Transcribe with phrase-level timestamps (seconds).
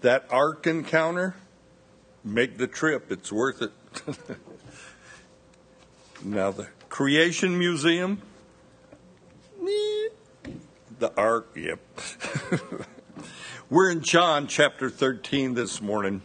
[0.00, 1.34] that ark encounter,
[2.24, 3.10] make the trip.
[3.10, 3.72] It's worth it.
[6.24, 8.22] now, the Creation Museum,
[10.98, 11.80] the ark, yep.
[13.70, 16.22] We're in John chapter 13 this morning,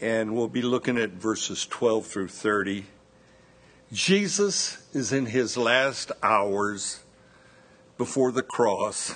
[0.00, 2.86] and we'll be looking at verses 12 through 30.
[3.92, 7.00] Jesus is in his last hours
[7.96, 9.14] before the cross,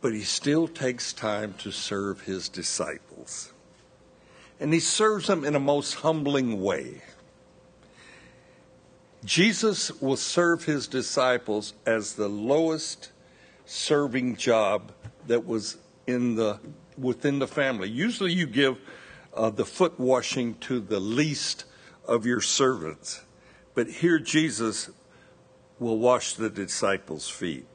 [0.00, 3.52] but he still takes time to serve his disciples.
[4.58, 7.02] And he serves them in a most humbling way.
[9.24, 13.12] Jesus will serve his disciples as the lowest
[13.66, 14.92] serving job
[15.26, 16.58] that was in the
[16.96, 17.88] within the family.
[17.88, 18.78] Usually, you give
[19.34, 21.64] uh, the foot washing to the least
[22.06, 23.22] of your servants,
[23.74, 24.90] but here Jesus
[25.78, 27.66] will wash the disciples' feet.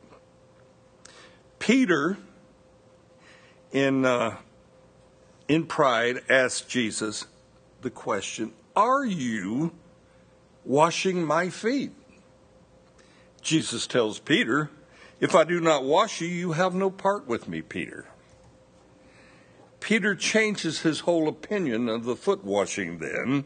[1.66, 2.16] Peter,
[3.72, 4.38] in uh,
[5.48, 7.26] in pride, asked Jesus
[7.82, 9.72] the question, "Are you?"
[10.66, 11.92] washing my feet.
[13.42, 14.70] Jesus tells Peter,
[15.20, 18.06] If I do not wash you, you have no part with me, Peter.
[19.80, 23.46] Peter changes his whole opinion of the foot washing then.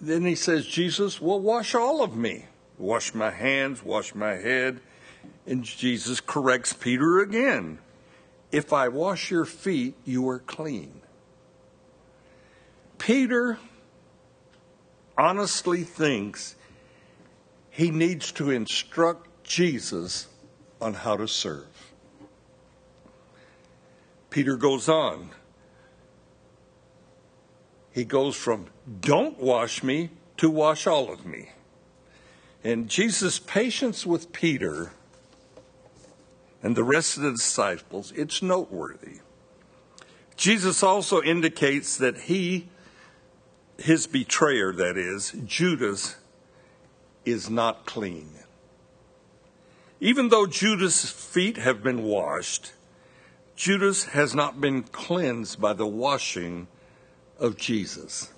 [0.00, 2.44] Then he says, Jesus, well, wash all of me.
[2.76, 4.80] Wash my hands, wash my head.
[5.46, 7.78] And Jesus corrects Peter again.
[8.50, 11.00] If I wash your feet, you are clean.
[12.98, 13.58] Peter
[15.18, 16.56] honestly thinks
[17.70, 20.28] he needs to instruct Jesus
[20.80, 21.92] on how to serve.
[24.30, 25.30] Peter goes on.
[27.92, 28.66] He goes from
[29.00, 31.50] don't wash me to wash all of me.
[32.64, 34.92] And Jesus' patience with Peter
[36.64, 39.18] and the rest of the disciples, it's noteworthy.
[40.34, 42.68] Jesus also indicates that he
[43.76, 46.16] his betrayer, that is, Judas,
[47.24, 48.30] is not clean.
[50.00, 52.72] Even though Judas' feet have been washed,
[53.56, 56.68] Judas has not been cleansed by the washing
[57.38, 58.32] of Jesus.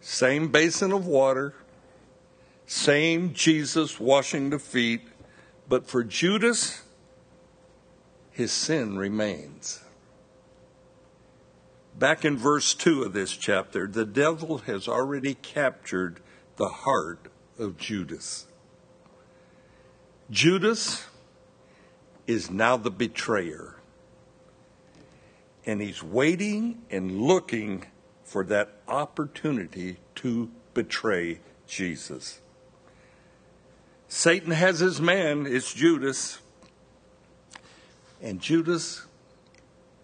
[0.00, 1.54] Same basin of water,
[2.66, 5.02] same Jesus washing the feet,
[5.68, 6.83] but for Judas,
[8.34, 9.80] his sin remains.
[11.96, 16.18] Back in verse 2 of this chapter, the devil has already captured
[16.56, 17.28] the heart
[17.58, 18.46] of Judas.
[20.30, 21.04] Judas
[22.26, 23.76] is now the betrayer.
[25.64, 27.86] And he's waiting and looking
[28.24, 32.40] for that opportunity to betray Jesus.
[34.08, 36.40] Satan has his man, it's Judas.
[38.24, 39.02] And Judas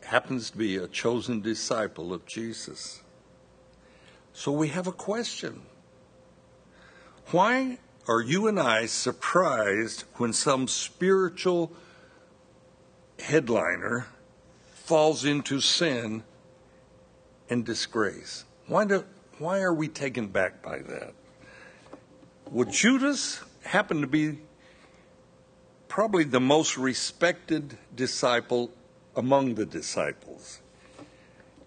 [0.02, 3.00] happens to be a chosen disciple of Jesus.
[4.34, 5.62] So we have a question.
[7.30, 11.72] Why are you and I surprised when some spiritual
[13.18, 14.06] headliner
[14.74, 16.22] falls into sin
[17.48, 18.44] and disgrace?
[18.66, 19.02] Why, do,
[19.38, 21.14] why are we taken back by that?
[22.50, 24.40] Well, Judas happened to be
[25.90, 28.70] probably the most respected disciple
[29.16, 30.60] among the disciples.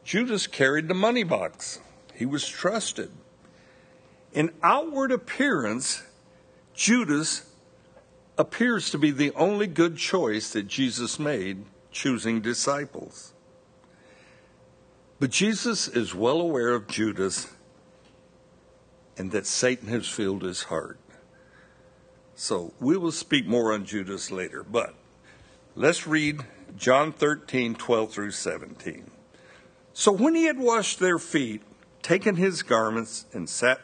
[0.06, 1.80] Judas carried the money box,
[2.16, 3.12] he was trusted.
[4.32, 6.04] In outward appearance,
[6.74, 7.46] Judas
[8.38, 13.34] appears to be the only good choice that Jesus made, choosing disciples.
[15.20, 17.48] But Jesus is well aware of Judas
[19.18, 20.98] and that Satan has filled his heart.
[22.36, 24.96] So we will speak more on Judas later, but
[25.76, 26.42] let's read
[26.76, 29.12] John 13, 12 through 17.
[29.94, 31.62] So when he had washed their feet,
[32.02, 33.80] taken his garments, and sat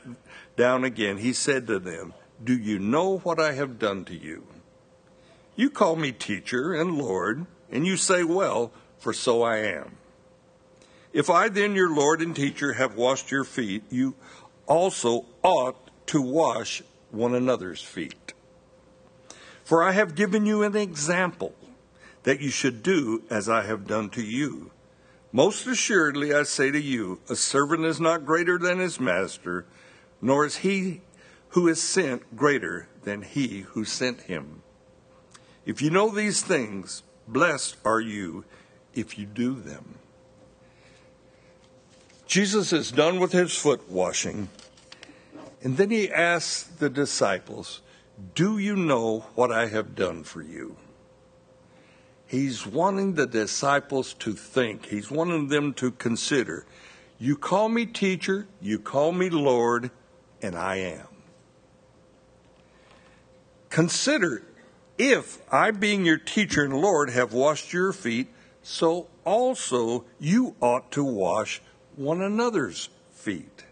[0.57, 4.47] down again, he said to them, Do you know what I have done to you?
[5.55, 9.97] You call me teacher and Lord, and you say, Well, for so I am.
[11.13, 14.15] If I then, your Lord and teacher, have washed your feet, you
[14.67, 15.77] also ought
[16.07, 16.81] to wash
[17.11, 18.33] one another's feet.
[19.69, 21.53] For I have given you an example
[22.23, 24.71] that you should do as I have done to you.
[25.31, 29.67] Most assuredly, I say to you, a servant is not greater than his master,
[30.23, 31.01] nor is he
[31.49, 34.63] who is sent greater than he who sent him.
[35.67, 38.45] If you know these things, blessed are you
[38.95, 39.99] if you do them.
[42.25, 44.49] Jesus is done with his foot washing,
[45.61, 47.81] and then he asks the disciples,
[48.35, 50.75] Do you know what I have done for you?
[52.25, 56.65] He's wanting the disciples to think, he's wanting them to consider.
[57.17, 59.91] You call me teacher, you call me Lord,
[60.41, 61.07] and I am.
[63.69, 64.43] Consider
[64.97, 68.27] if I, being your teacher and Lord, have washed your feet,
[68.61, 71.61] so also you ought to wash
[71.95, 73.63] one another's feet.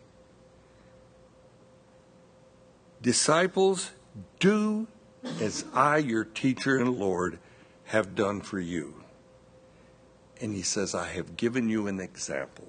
[3.01, 3.91] Disciples,
[4.39, 4.87] do
[5.41, 7.39] as I, your teacher and Lord,
[7.85, 9.03] have done for you.
[10.41, 12.67] And he says, I have given you an example.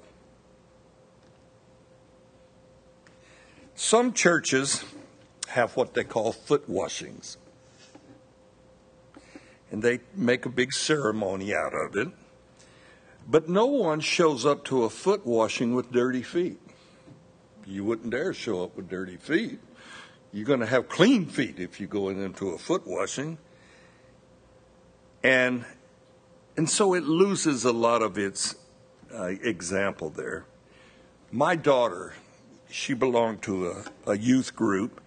[3.74, 4.84] Some churches
[5.48, 7.36] have what they call foot washings.
[9.70, 12.08] And they make a big ceremony out of it.
[13.28, 16.58] But no one shows up to a foot washing with dirty feet.
[17.66, 19.60] You wouldn't dare show up with dirty feet.
[20.32, 23.38] You're going to have clean feet if you go into a foot washing.
[25.22, 25.64] And,
[26.56, 28.54] and so it loses a lot of its
[29.12, 30.44] uh, example there.
[31.32, 32.14] My daughter,
[32.70, 35.00] she belonged to a, a youth group,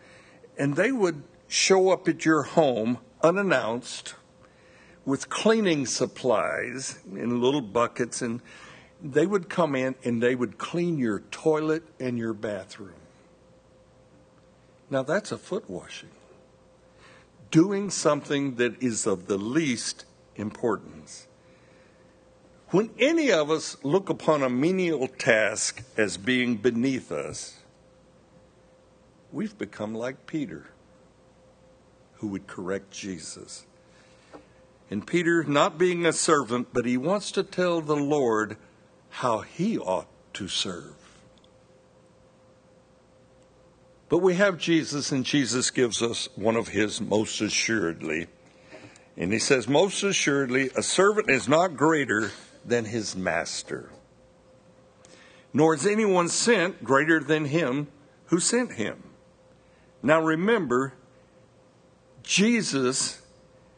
[0.57, 4.15] and they would show up at your home unannounced
[5.05, 8.41] with cleaning supplies in little buckets, and
[9.01, 13.00] they would come in and they would clean your toilet and your bathroom.
[14.91, 16.09] Now, that's a foot washing.
[17.49, 20.03] Doing something that is of the least
[20.35, 21.27] importance.
[22.71, 27.57] When any of us look upon a menial task as being beneath us,
[29.31, 30.67] we've become like Peter,
[32.15, 33.65] who would correct Jesus.
[34.89, 38.57] And Peter, not being a servant, but he wants to tell the Lord
[39.09, 41.00] how he ought to serve.
[44.11, 48.27] But we have Jesus, and Jesus gives us one of his most assuredly.
[49.15, 52.31] And he says, Most assuredly, a servant is not greater
[52.65, 53.89] than his master,
[55.53, 57.87] nor is anyone sent greater than him
[58.25, 59.01] who sent him.
[60.03, 60.91] Now remember,
[62.21, 63.21] Jesus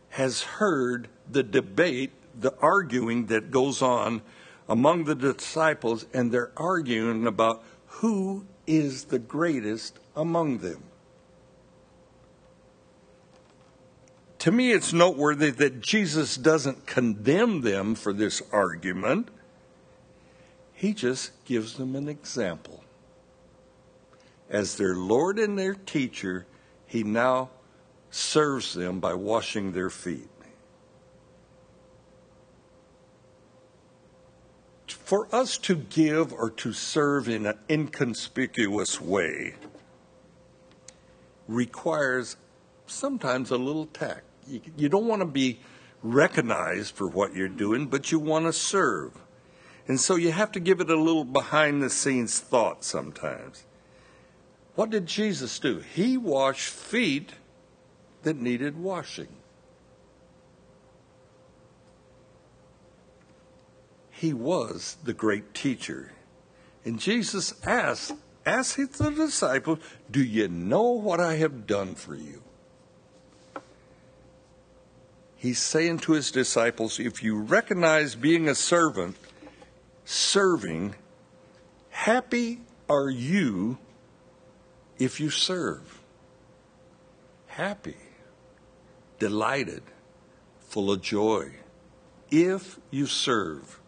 [0.10, 4.24] has heard the debate, the arguing that goes on
[4.68, 10.84] among the disciples, and they're arguing about who is the greatest among them.
[14.40, 19.30] To me, it's noteworthy that Jesus doesn't condemn them for this argument.
[20.74, 22.84] He just gives them an example.
[24.50, 26.46] As their Lord and their teacher,
[26.86, 27.52] he now
[28.12, 30.28] serves them by washing their feet.
[34.88, 39.54] For us to give or to serve in an inconspicuous way
[41.48, 42.38] requires
[42.86, 44.24] sometimes a little tact.
[44.48, 45.60] You, you don't want to be
[46.02, 49.14] recognized for what you're doing, but you want to serve.
[49.88, 53.66] And so you have to give it a little behind the scenes thought sometimes.
[54.76, 55.80] What did Jesus do?
[55.80, 57.34] He washed feet
[58.24, 59.28] that needed washing.
[64.10, 66.14] He was the great teacher.
[66.86, 68.14] And Jesus asked,
[68.46, 69.80] asked the disciples,
[70.10, 72.42] Do you know what I have done for you?
[75.36, 79.18] He's saying to his disciples, if you recognize being a servant,
[80.06, 80.96] serving,
[81.90, 83.78] happy are you
[85.00, 86.00] if you serve.
[87.48, 87.98] Happy
[89.20, 89.84] delighted,
[90.60, 91.50] full of joy,
[92.30, 93.80] if you serve.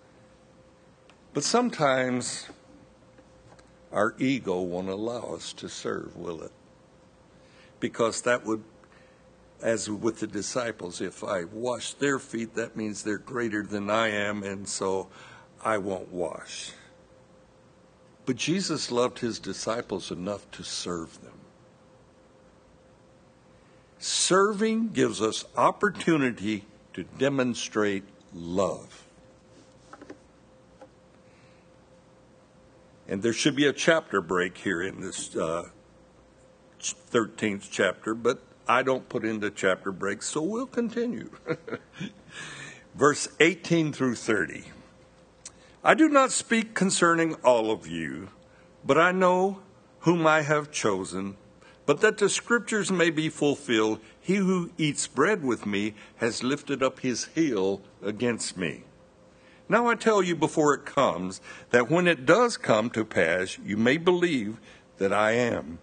[1.33, 2.47] But sometimes
[3.95, 6.51] our ego won't allow us to serve, will it?
[7.79, 8.61] Because that would,
[9.61, 14.09] as with the disciples, if I wash their feet, that means they're greater than I
[14.09, 15.07] am, and so
[15.63, 16.73] I won't wash.
[18.25, 21.39] But Jesus loved his disciples enough to serve them.
[23.97, 29.04] Serving gives us opportunity to demonstrate love.
[33.07, 35.69] And there should be a chapter break here in this uh,
[36.79, 41.29] 13th chapter, but I don't put into chapter breaks, so we'll continue.
[42.95, 44.63] Verse 18 through 30.
[45.83, 48.29] I do not speak concerning all of you,
[48.83, 49.59] but I know
[49.99, 51.37] whom I have chosen
[51.85, 56.81] but that the scriptures may be fulfilled, he who eats bread with me has lifted
[56.81, 58.83] up his heel against me.
[59.67, 61.41] Now I tell you before it comes,
[61.71, 64.59] that when it does come to pass, you may believe
[64.97, 65.79] that I am.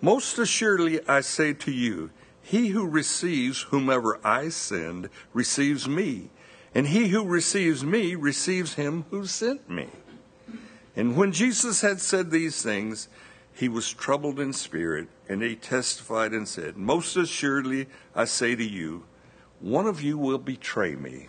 [0.00, 2.10] Most assuredly I say to you,
[2.42, 6.30] He who receives whomever I send receives me,
[6.74, 9.88] and he who receives me receives him who sent me.
[10.94, 13.08] And when Jesus had said these things,
[13.54, 18.62] he was troubled in spirit, and he testified and said, Most assuredly I say to
[18.62, 19.04] you,
[19.60, 21.28] one of you will betray me.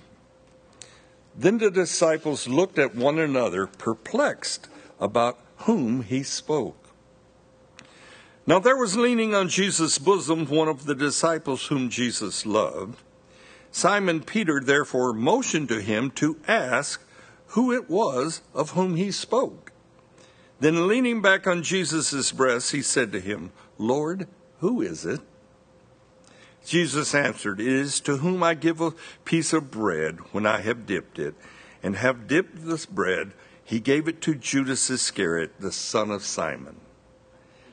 [1.37, 4.67] Then the disciples looked at one another, perplexed
[4.99, 6.83] about whom he spoke.
[8.47, 13.01] Now there was leaning on Jesus' bosom one of the disciples whom Jesus loved.
[13.71, 17.03] Simon Peter therefore motioned to him to ask
[17.47, 19.71] who it was of whom he spoke.
[20.59, 24.27] Then leaning back on Jesus' breast, he said to him, Lord,
[24.59, 25.19] who is it?
[26.67, 28.93] Jesus answered, It is to whom I give a
[29.23, 31.33] piece of bread when I have dipped it.
[31.81, 33.31] And have dipped this bread,
[33.63, 36.75] he gave it to Judas Iscariot, the son of Simon.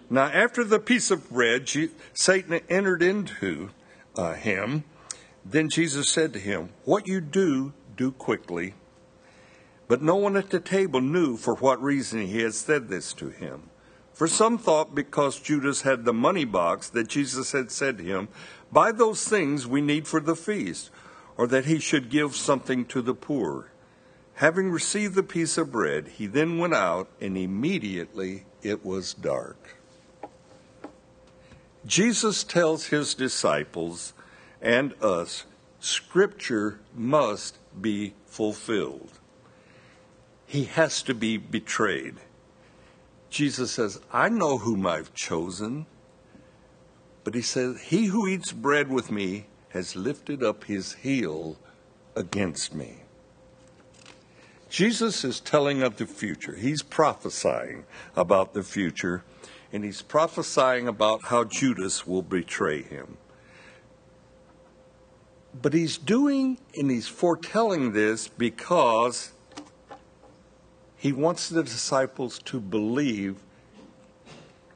[0.09, 1.69] Now, after the piece of bread,
[2.13, 3.71] Satan entered into
[4.17, 4.85] uh, him.
[5.45, 8.75] Then Jesus said to him, What you do, do quickly.
[9.89, 13.31] But no one at the table knew for what reason he had said this to
[13.31, 13.71] him.
[14.15, 18.29] For some thought because Judas had the money box that Jesus had said to him,
[18.75, 20.91] Buy those things we need for the feast,
[21.37, 23.71] or that he should give something to the poor.
[24.35, 29.77] Having received the piece of bread, he then went out, and immediately it was dark.
[31.87, 34.13] Jesus tells his disciples
[34.61, 35.45] and us
[35.79, 39.21] Scripture must be fulfilled.
[40.47, 42.17] He has to be betrayed.
[43.31, 45.87] Jesus says, I know whom I've chosen.
[47.25, 51.57] But he says, He who eats bread with me has lifted up his heel
[52.15, 52.99] against me.
[54.69, 56.55] Jesus is telling of the future.
[56.55, 57.85] He's prophesying
[58.17, 59.25] about the future
[59.73, 63.17] and he's prophesying about how Judas will betray him.
[65.61, 69.33] But he's doing and he's foretelling this because
[70.97, 73.44] he wants the disciples to believe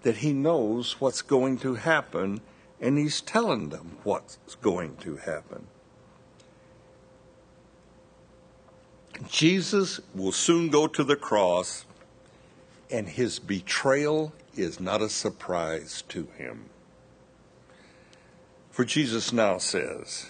[0.03, 2.41] that he knows what's going to happen
[2.81, 5.67] and he's telling them what's going to happen.
[9.27, 11.85] Jesus will soon go to the cross,
[12.91, 16.67] and his betrayal is not a surprise to him.
[18.71, 20.27] For Jesus now says,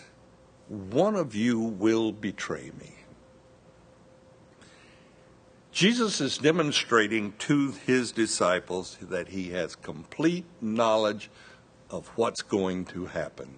[0.68, 2.94] One of you will betray me.
[5.78, 11.30] Jesus is demonstrating to his disciples that he has complete knowledge
[11.88, 13.48] of what's going to happen.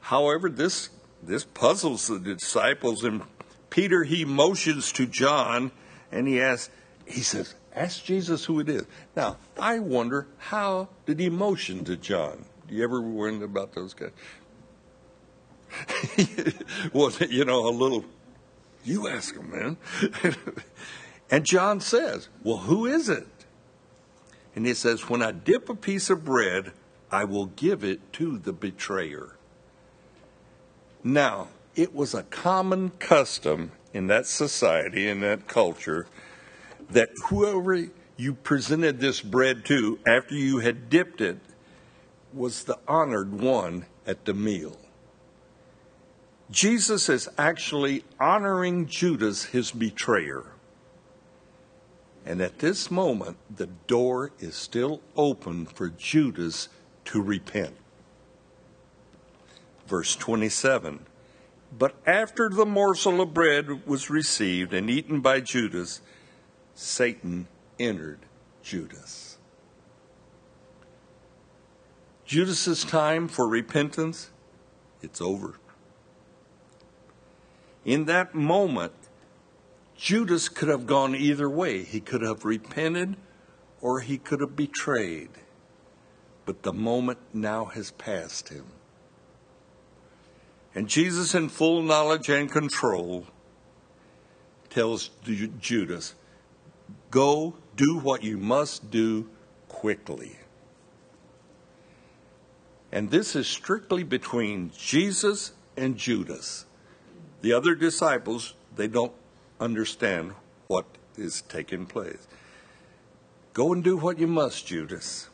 [0.00, 0.90] However, this,
[1.22, 3.22] this puzzles the disciples, and
[3.70, 5.72] Peter he motions to John
[6.12, 6.68] and he asks,
[7.06, 8.84] he says, Ask Jesus who it is.
[9.16, 12.44] Now, I wonder how did he motion to John?
[12.68, 14.10] Do you ever wonder about those guys?
[16.92, 18.04] well, you know, a little,
[18.88, 19.76] you ask him, man.
[21.30, 23.26] and John says, Well, who is it?
[24.54, 26.72] And he says, When I dip a piece of bread,
[27.10, 29.36] I will give it to the betrayer.
[31.04, 36.06] Now, it was a common custom in that society, in that culture,
[36.90, 41.38] that whoever you presented this bread to after you had dipped it
[42.32, 44.76] was the honored one at the meal.
[46.50, 50.44] Jesus is actually honoring Judas, his betrayer.
[52.24, 56.68] And at this moment, the door is still open for Judas
[57.06, 57.76] to repent.
[59.86, 61.00] Verse 27
[61.76, 66.00] But after the morsel of bread was received and eaten by Judas,
[66.74, 67.46] Satan
[67.78, 68.20] entered
[68.62, 69.38] Judas.
[72.24, 74.30] Judas's time for repentance,
[75.00, 75.54] it's over.
[77.88, 78.92] In that moment,
[79.96, 81.84] Judas could have gone either way.
[81.84, 83.16] He could have repented
[83.80, 85.30] or he could have betrayed.
[86.44, 88.66] But the moment now has passed him.
[90.74, 93.24] And Jesus, in full knowledge and control,
[94.68, 95.08] tells
[95.58, 96.14] Judas,
[97.10, 99.30] Go do what you must do
[99.66, 100.36] quickly.
[102.92, 106.66] And this is strictly between Jesus and Judas.
[107.40, 109.12] The other disciples, they don't
[109.60, 110.32] understand
[110.66, 112.26] what is taking place.
[113.52, 115.28] Go and do what you must, Judas.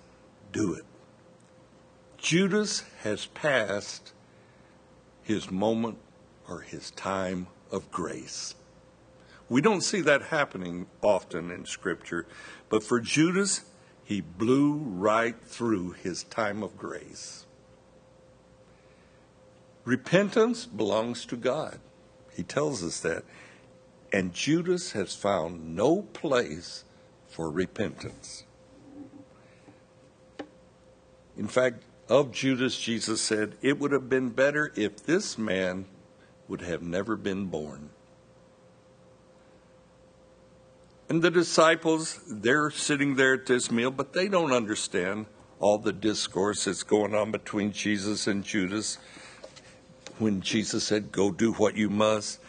[0.52, 0.84] Do it.
[2.18, 4.12] Judas has passed
[5.22, 5.98] his moment
[6.48, 8.54] or his time of grace.
[9.48, 12.26] We don't see that happening often in Scripture,
[12.68, 13.64] but for Judas,
[14.04, 17.46] he blew right through his time of grace.
[19.84, 21.78] Repentance belongs to God.
[22.34, 23.24] He tells us that.
[24.12, 26.84] And Judas has found no place
[27.28, 28.44] for repentance.
[31.36, 35.86] In fact, of Judas, Jesus said, It would have been better if this man
[36.48, 37.90] would have never been born.
[41.08, 45.26] And the disciples, they're sitting there at this meal, but they don't understand
[45.60, 48.98] all the discourse that's going on between Jesus and Judas
[50.18, 52.40] when Jesus said, Go do what you must.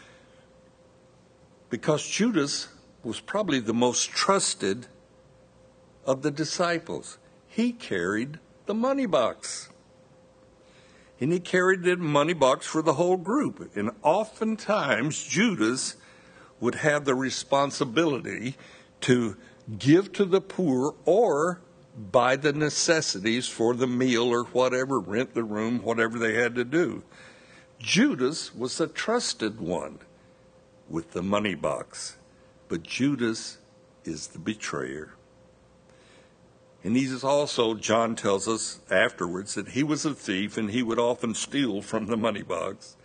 [1.68, 2.68] Because Judas
[3.02, 4.86] was probably the most trusted
[6.04, 7.18] of the disciples.
[7.46, 9.68] He carried the money box.
[11.20, 13.74] And he carried the money box for the whole group.
[13.74, 15.96] And oftentimes, Judas
[16.60, 18.56] would have the responsibility
[19.02, 19.36] to
[19.78, 21.60] give to the poor or
[21.96, 26.64] buy the necessities for the meal or whatever, rent the room, whatever they had to
[26.64, 27.02] do.
[27.86, 30.00] Judas was a trusted one
[30.90, 32.16] with the money box,
[32.68, 33.58] but Judas
[34.04, 35.14] is the betrayer.
[36.82, 40.98] And he's also, John tells us afterwards, that he was a thief and he would
[40.98, 42.96] often steal from the money box.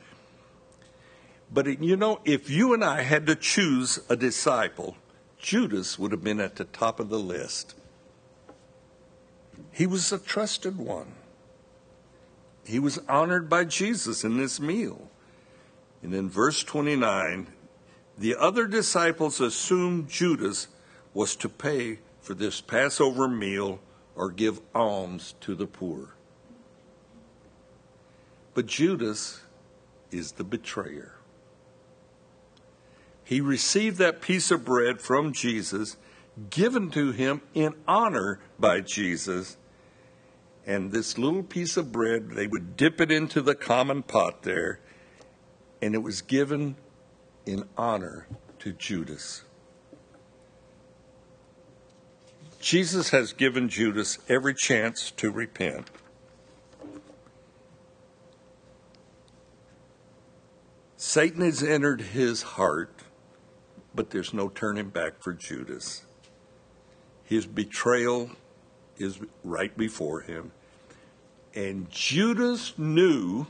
[1.54, 4.98] But you know, if you and I had to choose a disciple,
[5.38, 7.76] Judas would have been at the top of the list.
[9.72, 11.14] He was a trusted one.
[12.66, 15.10] He was honored by Jesus in this meal.
[16.02, 17.48] And in verse 29,
[18.18, 20.68] the other disciples assumed Judas
[21.14, 23.80] was to pay for this Passover meal
[24.16, 26.16] or give alms to the poor.
[28.54, 29.42] But Judas
[30.12, 31.16] is the betrayer.
[33.24, 35.96] He received that piece of bread from Jesus,
[36.50, 39.58] given to him in honor by Jesus.
[40.66, 44.80] And this little piece of bread, they would dip it into the common pot there,
[45.82, 46.76] and it was given
[47.46, 48.28] in honor
[48.60, 49.44] to Judas.
[52.60, 55.90] Jesus has given Judas every chance to repent.
[60.96, 62.94] Satan has entered his heart,
[63.96, 66.06] but there's no turning back for Judas.
[67.24, 68.30] His betrayal
[68.98, 70.52] is right before him.
[71.54, 73.48] And Judas knew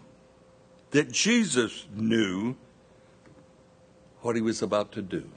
[0.92, 2.56] that Jesus knew
[4.22, 5.30] what he was about to do.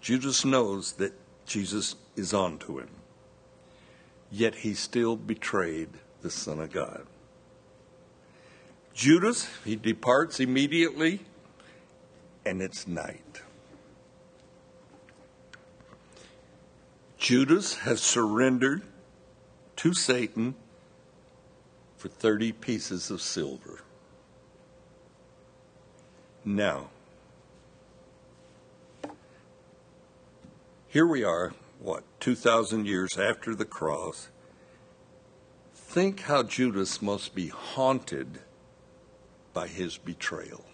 [0.00, 1.12] Judas knows that
[1.46, 2.90] Jesus is on to him.
[4.30, 5.90] Yet he still betrayed
[6.22, 7.06] the Son of God.
[8.92, 11.20] Judas, he departs immediately,
[12.44, 13.42] and it's night.
[17.24, 18.82] Judas has surrendered
[19.76, 20.54] to Satan
[21.96, 23.80] for 30 pieces of silver.
[26.44, 26.90] Now,
[30.86, 34.28] here we are, what, 2,000 years after the cross.
[35.72, 38.40] Think how Judas must be haunted
[39.54, 40.66] by his betrayal.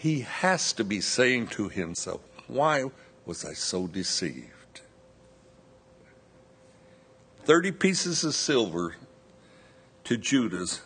[0.00, 2.84] He has to be saying to himself, Why
[3.26, 4.80] was I so deceived?
[7.44, 8.96] 30 pieces of silver
[10.04, 10.80] to Judas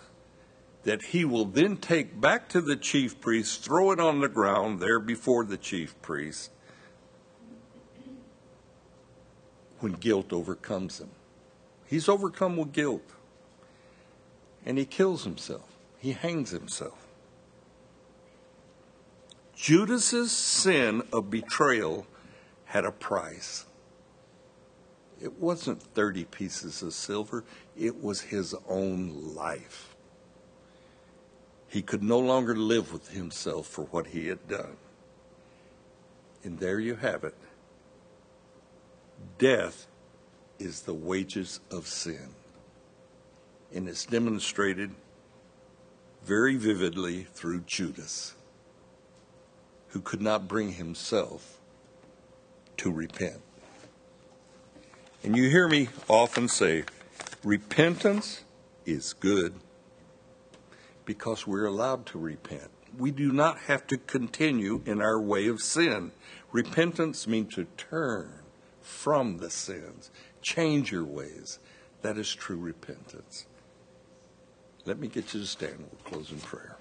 [0.82, 4.80] that he will then take back to the chief priest, throw it on the ground
[4.80, 6.50] there before the chief priest
[9.78, 11.10] when guilt overcomes him.
[11.86, 13.08] He's overcome with guilt.
[14.66, 15.70] And he kills himself.
[15.98, 17.03] He hangs himself.
[19.56, 22.06] Judas's sin of betrayal
[22.64, 23.66] had a price.
[25.20, 27.44] It wasn't 30 pieces of silver,
[27.76, 29.94] it was his own life.
[31.68, 34.76] He could no longer live with himself for what he had done.
[36.42, 37.34] And there you have it.
[39.38, 39.86] Death
[40.58, 42.28] is the wages of sin.
[43.72, 44.90] And it's demonstrated
[46.24, 48.34] very vividly through Judas,
[49.94, 51.60] who could not bring himself
[52.76, 53.40] to repent.
[55.22, 56.82] And you hear me often say,
[57.44, 58.42] repentance
[58.84, 59.54] is good
[61.04, 62.72] because we're allowed to repent.
[62.98, 66.10] We do not have to continue in our way of sin.
[66.50, 68.40] Repentance means to turn
[68.82, 70.10] from the sins,
[70.42, 71.60] change your ways.
[72.02, 73.46] That is true repentance.
[74.86, 75.78] Let me get you to stand.
[75.78, 76.78] We'll close in prayer.